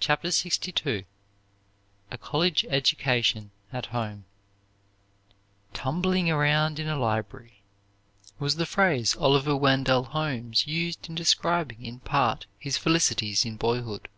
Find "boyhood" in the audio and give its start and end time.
13.56-14.08